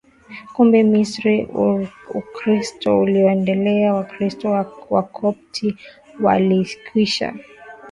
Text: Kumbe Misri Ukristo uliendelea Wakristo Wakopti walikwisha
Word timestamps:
Kumbe 0.53 0.79
Misri 0.91 1.35
Ukristo 2.19 2.99
uliendelea 2.99 3.93
Wakristo 3.93 4.65
Wakopti 4.89 5.75
walikwisha 6.21 7.33